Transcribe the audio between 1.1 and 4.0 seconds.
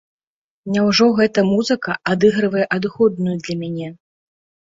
гэта музыка адыгрывае адыходную для мяне?